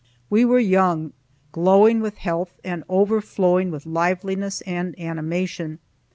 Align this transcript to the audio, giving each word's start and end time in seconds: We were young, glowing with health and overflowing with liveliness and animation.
We 0.31 0.45
were 0.45 0.57
young, 0.57 1.13
glowing 1.51 1.99
with 2.01 2.15
health 2.17 2.59
and 2.63 2.83
overflowing 2.89 3.69
with 3.69 3.85
liveliness 3.85 4.61
and 4.61 4.97
animation. 4.99 5.77